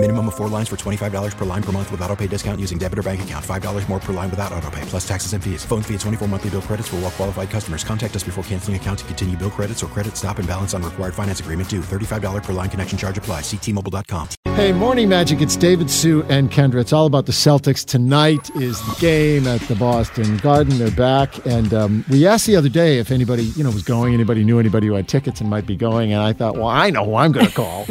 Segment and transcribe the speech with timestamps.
[0.00, 2.78] Minimum of four lines for $25 per line per month with auto pay discount using
[2.78, 3.44] debit or bank account.
[3.44, 5.64] $5 more per line without auto pay, plus taxes and fees.
[5.64, 7.82] Phone fee at 24 monthly bill credits for all well qualified customers.
[7.82, 10.84] Contact us before canceling account to continue bill credits or credit stop and balance on
[10.84, 11.80] required finance agreement due.
[11.80, 13.40] $35 per line connection charge apply.
[13.40, 14.28] Ctmobile.com.
[14.54, 15.40] Hey, Morning Magic.
[15.40, 16.80] It's David, Sue, and Kendra.
[16.80, 17.84] It's all about the Celtics.
[17.84, 20.78] Tonight is the game at the Boston Garden.
[20.78, 24.14] They're back, and um, we asked the other day if anybody, you know, was going.
[24.14, 26.12] Anybody knew anybody who had tickets and might be going.
[26.12, 27.84] And I thought, well, I know who I'm going to call.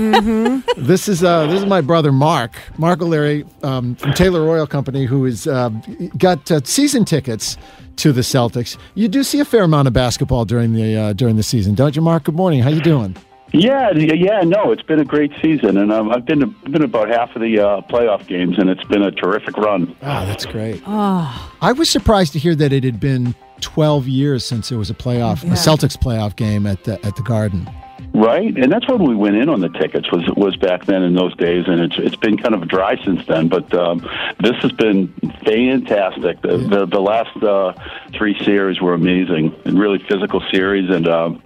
[0.77, 5.05] This is uh, this is my brother Mark, Mark O'Leary um, from Taylor Oil Company,
[5.05, 5.69] who has uh,
[6.17, 7.57] got uh, season tickets
[7.97, 8.77] to the Celtics.
[8.95, 11.95] You do see a fair amount of basketball during the uh, during the season, don't
[11.95, 12.25] you, Mark?
[12.25, 12.61] Good morning.
[12.61, 13.15] How you doing?
[13.53, 17.33] Yeah, yeah, no, it's been a great season, and um, I've been been about half
[17.35, 19.95] of the uh, playoff games, and it's been a terrific run.
[20.01, 20.81] Ah, that's great.
[20.85, 24.93] I was surprised to hear that it had been 12 years since there was a
[24.93, 27.69] playoff, a Celtics playoff game at the at the Garden.
[28.13, 31.13] Right, and that's when we went in on the tickets was was back then in
[31.13, 33.47] those days, and it's it's been kind of dry since then.
[33.47, 33.99] But um,
[34.39, 35.13] this has been
[35.45, 36.41] fantastic.
[36.41, 37.73] The the, the last uh,
[38.13, 41.43] three series were amazing and really physical series, and um,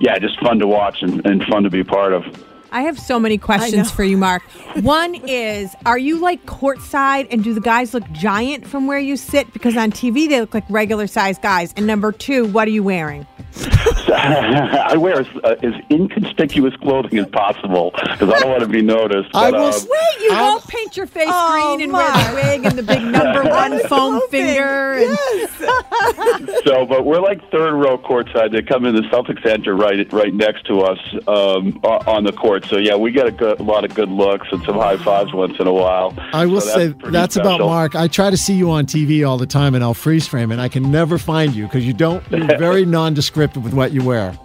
[0.00, 2.24] yeah, just fun to watch and, and fun to be part of.
[2.72, 4.42] I have so many questions for you, Mark.
[4.82, 9.16] One is, are you like courtside and do the guys look giant from where you
[9.16, 9.52] sit?
[9.52, 11.74] Because on TV they look like regular sized guys.
[11.76, 13.26] And number two, what are you wearing?
[14.12, 18.82] I wear as, uh, as inconspicuous clothing as possible because I don't want to be
[18.82, 19.30] noticed.
[19.34, 22.34] I will um, Wait, you I'm- won't paint your face Oh, green and wear the
[22.34, 24.94] wig and the big number one foam finger.
[24.94, 25.18] And,
[26.64, 28.52] So, but we're like third row courtside.
[28.52, 32.64] They come in the Celtics Center right right next to us um, on the court.
[32.66, 35.32] So yeah, we get a, good, a lot of good looks and some high fives
[35.32, 36.14] once in a while.
[36.32, 37.60] I will So that's say pretty that's about.
[37.60, 37.94] Mark.
[37.94, 40.60] I try to see you on TV all the time, and I'll freeze frame, and
[40.60, 42.22] I can never find you because you don't.
[42.30, 44.36] You're very nondescript with what you wear.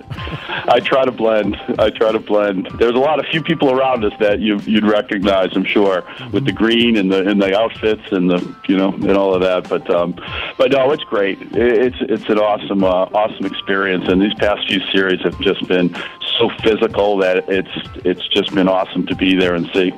[0.68, 1.56] I try to blend.
[1.78, 2.70] I try to blend.
[2.80, 6.46] There's a lot of few people around us that you you'd recognize, I'm sure, with
[6.46, 9.70] the green and the and the outfits and the you know and all of that.
[9.70, 10.16] But um,
[10.58, 11.38] but no, it's great.
[11.52, 15.96] It's it's an awesome uh, awesome experience, and these past few series have just been
[16.40, 17.70] so physical that it's
[18.04, 19.94] it's just been awesome to be there and see.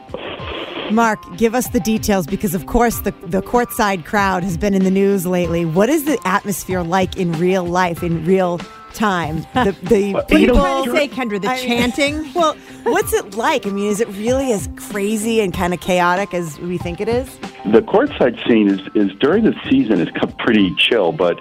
[0.92, 4.84] Mark, give us the details because, of course, the the courtside crowd has been in
[4.84, 5.66] the news lately.
[5.66, 8.60] What is the atmosphere like in real life, in real
[8.98, 9.46] time?
[9.54, 10.56] The, the what are you people.
[10.58, 11.42] trying to say, Kendra?
[11.42, 12.34] The I mean- chanting?
[12.38, 13.66] Well, what's it like?
[13.66, 17.08] I mean, is it really as crazy and kind of chaotic as we think it
[17.10, 17.28] is?
[17.72, 21.40] The courtside scene is, is during the season is co- pretty chill, but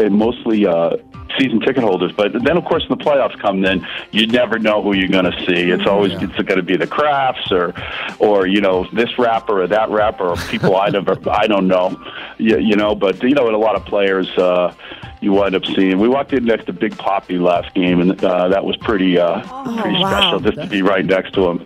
[0.00, 0.96] and mostly uh,
[1.38, 2.12] season ticket holders.
[2.12, 5.30] But then, of course, when the playoffs come, then you never know who you're going
[5.30, 5.70] to see.
[5.70, 7.74] It's always it's going to be the Krafts or
[8.18, 12.02] or you know this rapper or that rapper or people I never I don't know,
[12.38, 12.94] you, you know.
[12.94, 14.28] But you know, and a lot of players.
[14.36, 14.74] Uh,
[15.22, 15.98] you wind up seeing.
[15.98, 19.42] We walked in next to Big Papi last game, and uh, that was pretty, uh,
[19.82, 20.10] pretty wow.
[20.10, 21.58] special just to be right next to him.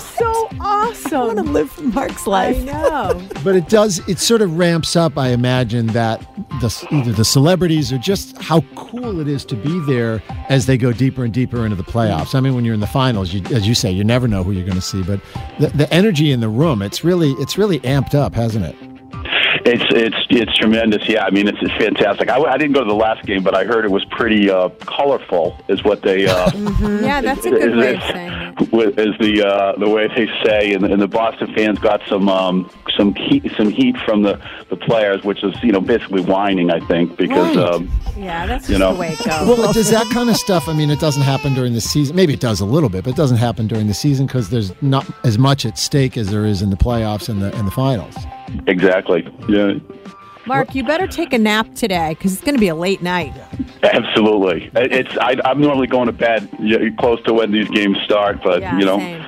[0.00, 1.14] So awesome.
[1.14, 2.56] I want to live Mark's life.
[2.56, 3.26] I know.
[3.42, 4.06] But it does.
[4.06, 5.16] It sort of ramps up.
[5.16, 6.20] I imagine that
[6.60, 10.76] the either the celebrities or just how cool it is to be there as they
[10.76, 12.34] go deeper and deeper into the playoffs.
[12.34, 14.52] I mean, when you're in the finals, you, as you say, you never know who
[14.52, 15.02] you're going to see.
[15.02, 15.22] But
[15.58, 18.76] the, the energy in the room, it's really it's really amped up, hasn't it?
[19.64, 21.08] It's it's it's tremendous.
[21.08, 22.28] Yeah, I mean it's, it's fantastic.
[22.28, 24.68] I, I didn't go to the last game, but I heard it was pretty uh,
[24.80, 25.56] colorful.
[25.68, 26.50] Is what they uh,
[27.02, 28.29] Yeah, that's a good way of saying
[28.60, 28.98] it.
[28.98, 32.70] is the uh, the way they say, and, and the Boston fans got some um,
[32.96, 36.70] some heat some heat from the, the players, which is you know basically whining.
[36.70, 37.66] I think because Right.
[37.74, 38.94] um, Yeah, that's You just know.
[38.94, 39.58] the way it goes.
[39.58, 40.68] Well, does that kind of stuff?
[40.68, 42.14] I mean, it doesn't happen during the season.
[42.16, 44.72] Maybe it does a little bit, but it doesn't happen during the season because there's
[44.82, 47.72] not as much at stake as there is in the playoffs and the and the
[47.72, 48.14] finals.
[48.66, 49.26] exactly.
[49.48, 49.74] Yeah,
[50.46, 53.32] Mark, you better take a nap today because it's going to be a late night.
[53.92, 54.70] absolutely.
[54.74, 56.48] It's I, I'm normally going to bed
[56.98, 58.98] close to when these games start, but Yeah, you know.
[58.98, 59.24] same.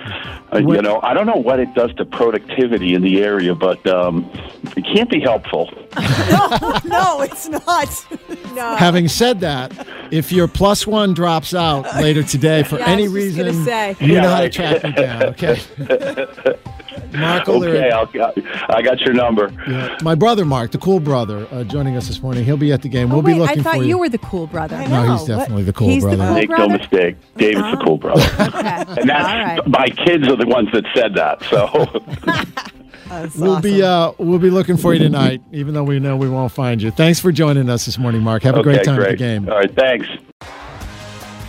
[0.52, 3.86] Uh, you know, I don't know what it does to productivity in the area, but
[3.86, 4.30] um,
[4.76, 5.70] it can't be helpful.
[6.30, 8.06] no, no, it's not.
[8.52, 8.76] No.
[8.76, 9.72] Having said that,
[10.10, 13.64] if your plus one drops out later today for Yeah, I any was just reason,
[13.64, 13.96] say.
[13.98, 15.22] you know how to track me down.
[15.22, 15.58] Okay.
[17.12, 18.10] Mark Okay, I'll,
[18.68, 19.52] I got your number.
[19.68, 19.96] Yeah.
[20.02, 22.44] My brother Mark, the cool brother, uh, joining us this morning.
[22.44, 23.10] He'll be at the game.
[23.10, 23.60] Oh, We'll wait, be looking for.
[23.60, 23.60] You.
[23.60, 24.76] I thought for you were the cool brother.
[24.76, 25.12] I No, know.
[25.12, 25.28] he's What?
[25.38, 26.24] definitely the cool He's the brother.
[26.26, 28.22] cool Make no mistake, David's the cool brother.
[28.52, 29.00] Okay.
[29.00, 29.66] And that's All right.
[29.68, 31.42] my kids are the ones that said that.
[31.44, 31.66] So
[33.08, 36.28] That's We'll be uh, we'll be looking for you tonight, even though we know we
[36.28, 36.90] won't find you.
[36.90, 38.42] Thanks for joining us this morning, Mark.
[38.42, 39.08] Have a okay, great time great.
[39.08, 39.48] at the game.
[39.48, 40.06] All right, thanks.